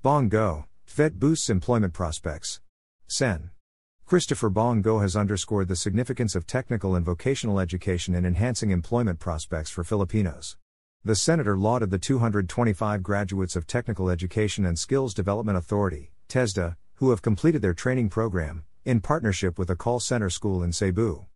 [0.00, 2.60] Bong Go, TVET boosts employment prospects.
[3.08, 3.50] Sen.
[4.06, 9.18] Christopher Bong Go has underscored the significance of technical and vocational education in enhancing employment
[9.18, 10.56] prospects for Filipinos.
[11.04, 17.10] The senator lauded the 225 graduates of Technical Education and Skills Development Authority, TESDA, who
[17.10, 21.26] have completed their training program, in partnership with a call center school in Cebu.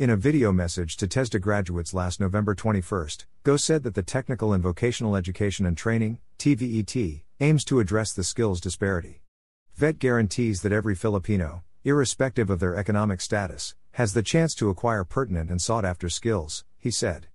[0.00, 3.08] In a video message to TESDA graduates last November 21,
[3.44, 8.24] Go said that the Technical and Vocational Education and Training, TVET, aims to address the
[8.24, 9.20] skills disparity.
[9.78, 15.04] TVET guarantees that every Filipino, irrespective of their economic status, has the chance to acquire
[15.04, 17.26] pertinent and sought after skills, he said.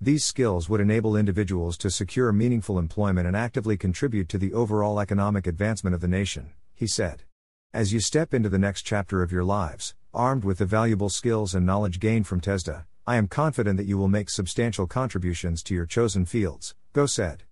[0.00, 5.00] These skills would enable individuals to secure meaningful employment and actively contribute to the overall
[5.00, 7.24] economic advancement of the nation, he said.
[7.74, 11.54] As you step into the next chapter of your lives, armed with the valuable skills
[11.54, 15.74] and knowledge gained from TESDA, I am confident that you will make substantial contributions to
[15.74, 17.44] your chosen fields, Go said.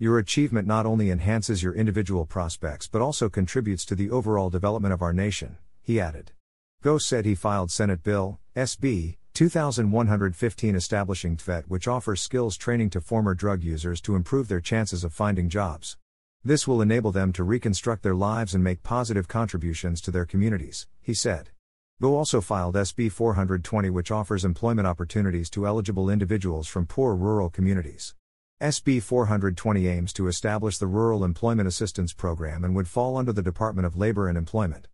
[0.00, 4.92] Your achievement not only enhances your individual prospects but also contributes to the overall development
[4.92, 6.32] of our nation, he added.
[6.82, 13.00] Go said he filed Senate Bill, SB 2115 establishing TVET which offers skills training to
[13.00, 15.96] former drug users to improve their chances of finding jobs.
[16.44, 20.88] This will enable them to reconstruct their lives and make positive contributions to their communities,
[21.00, 21.50] he said.
[22.00, 27.50] Go also filed SB 420 which offers employment opportunities to eligible individuals from poor rural
[27.50, 28.14] communities.
[28.60, 33.42] SB 420 aims to establish the Rural Employment Assistance Program and would fall under the
[33.42, 34.86] Department of Labor and Employment.